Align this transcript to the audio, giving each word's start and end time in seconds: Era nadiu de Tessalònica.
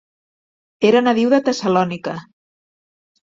Era 0.89 1.01
nadiu 1.07 1.29
de 1.33 1.39
Tessalònica. 1.49 2.15